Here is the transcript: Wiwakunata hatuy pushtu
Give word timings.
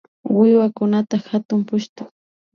Wiwakunata 0.37 1.15
hatuy 1.31 1.61
pushtu 1.67 2.03